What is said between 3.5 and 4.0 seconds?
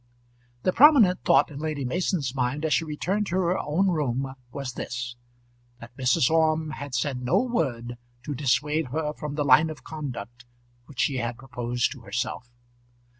own